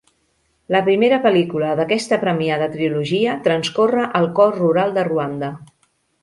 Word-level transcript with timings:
La 0.75 0.79
primera 0.85 1.19
pel·lícula 1.25 1.73
d'aquesta 1.79 2.19
premiada 2.23 2.69
trilogia 2.77 3.37
transcorre 3.49 4.07
al 4.21 4.27
cor 4.41 4.59
rural 4.63 4.97
de 4.97 5.05
Ruanda. 5.11 5.53